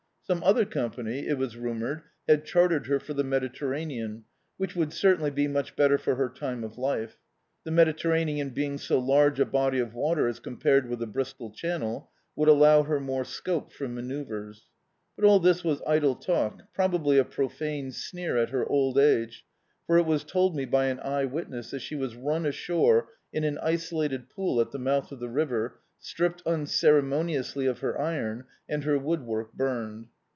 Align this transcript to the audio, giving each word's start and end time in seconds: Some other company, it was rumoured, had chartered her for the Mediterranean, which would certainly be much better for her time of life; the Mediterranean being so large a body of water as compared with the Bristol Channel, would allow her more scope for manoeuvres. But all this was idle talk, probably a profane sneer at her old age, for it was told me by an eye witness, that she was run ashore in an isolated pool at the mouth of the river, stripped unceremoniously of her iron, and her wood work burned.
Some 0.23 0.45
other 0.45 0.63
company, 0.63 1.27
it 1.27 1.37
was 1.37 1.57
rumoured, 1.57 2.03
had 2.25 2.45
chartered 2.45 2.87
her 2.87 3.01
for 3.01 3.13
the 3.13 3.21
Mediterranean, 3.21 4.23
which 4.55 4.77
would 4.77 4.93
certainly 4.93 5.29
be 5.29 5.45
much 5.45 5.75
better 5.75 5.97
for 5.97 6.15
her 6.15 6.29
time 6.29 6.63
of 6.63 6.77
life; 6.77 7.17
the 7.65 7.71
Mediterranean 7.71 8.51
being 8.51 8.77
so 8.77 8.97
large 8.97 9.41
a 9.41 9.45
body 9.45 9.77
of 9.79 9.93
water 9.93 10.29
as 10.29 10.39
compared 10.39 10.87
with 10.87 10.99
the 10.99 11.05
Bristol 11.07 11.51
Channel, 11.51 12.09
would 12.37 12.47
allow 12.47 12.83
her 12.83 12.97
more 13.01 13.25
scope 13.25 13.73
for 13.73 13.89
manoeuvres. 13.89 14.69
But 15.17 15.25
all 15.25 15.41
this 15.41 15.65
was 15.65 15.81
idle 15.85 16.15
talk, 16.15 16.61
probably 16.73 17.17
a 17.17 17.25
profane 17.25 17.91
sneer 17.91 18.37
at 18.37 18.51
her 18.51 18.65
old 18.65 18.97
age, 18.97 19.43
for 19.85 19.97
it 19.97 20.05
was 20.05 20.23
told 20.23 20.55
me 20.55 20.63
by 20.63 20.85
an 20.85 21.01
eye 21.01 21.25
witness, 21.25 21.71
that 21.71 21.81
she 21.81 21.95
was 21.97 22.15
run 22.15 22.45
ashore 22.45 23.09
in 23.33 23.43
an 23.43 23.57
isolated 23.57 24.29
pool 24.29 24.61
at 24.61 24.71
the 24.71 24.79
mouth 24.79 25.11
of 25.11 25.19
the 25.19 25.27
river, 25.27 25.81
stripped 25.99 26.41
unceremoniously 26.45 27.65
of 27.65 27.79
her 27.79 27.99
iron, 27.99 28.45
and 28.69 28.85
her 28.85 28.97
wood 28.97 29.23
work 29.23 29.51
burned. 29.51 30.07